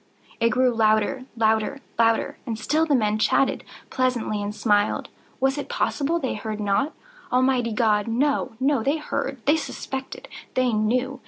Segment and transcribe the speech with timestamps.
[0.39, 2.37] It grew louder—louder—louder!
[2.47, 5.09] And still the men chatted pleasantly, and smiled.
[5.39, 6.93] Was it possible they heard not?
[7.31, 8.81] Almighty God!—no, no!
[8.81, 11.19] They heard!—they suspected!—they knew!